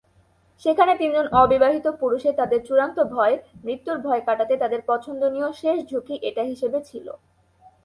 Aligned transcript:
সেখানে 0.65 0.93
তিনজন 0.95 1.25
অবিবাহিত 1.33 1.85
পুরুষের 2.01 2.33
তাদের 2.35 2.59
চূড়ান্ত 2.67 2.97
ভয়, 3.13 3.35
মৃত্যুর 3.65 3.97
ভয় 3.99 4.21
কাটাতে 4.27 4.53
তাদের 4.57 4.81
পছন্দনীয় 4.87 5.49
শেষ 5.61 5.77
ঝুকি 5.89 6.15
এটি 6.29 6.43
হিসেবে 6.51 6.79
ছিল। 6.89 7.07